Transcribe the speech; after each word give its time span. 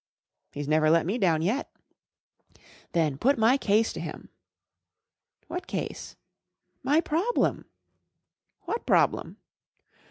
"He's 0.55 0.67
never 0.67 0.89
let 0.89 1.05
me 1.05 1.19
down 1.19 1.43
yet."" 1.43 1.69
Then 2.93 3.19
put 3.19 3.37
my 3.37 3.55
case 3.55 3.93
to 3.93 3.99
him*" 3.99 4.29
* 4.85 5.47
What 5.47 5.67
case?" 5.67 6.15
1 6.81 6.91
My 6.95 7.01
problem."" 7.01 7.65
What 8.65 8.87
problem 8.87 9.37